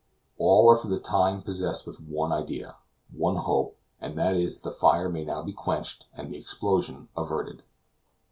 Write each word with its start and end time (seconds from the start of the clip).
All 0.39 0.67
are 0.69 0.75
for 0.77 0.87
the 0.87 0.99
time 0.99 1.43
possessed 1.43 1.85
with 1.85 2.01
one 2.01 2.31
idea, 2.31 2.77
one 3.15 3.35
hope; 3.35 3.77
and 3.99 4.17
that 4.17 4.35
is, 4.35 4.55
that 4.55 4.63
the 4.67 4.75
fire 4.75 5.09
may 5.09 5.23
now 5.23 5.43
be 5.43 5.53
quenched 5.53 6.07
and 6.17 6.33
the 6.33 6.39
explosion 6.39 7.09
averted. 7.15 7.61